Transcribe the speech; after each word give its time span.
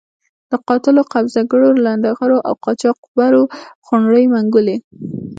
د 0.49 0.51
قاتلو، 0.67 1.01
قبضه 1.13 1.41
ګرو، 1.51 1.69
لنډه 1.85 2.11
غرو 2.17 2.39
او 2.47 2.53
قاچاق 2.65 2.97
برو 3.17 3.43
خونړۍ 3.85 4.25
منګولې. 4.33 4.77